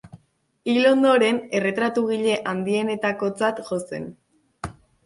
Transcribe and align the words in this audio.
Hil 0.71 0.87
ondoren, 0.91 1.41
erretratugile 1.59 2.41
handienetakotzat 2.55 3.67
jo 3.71 3.83
zen. 3.89 4.15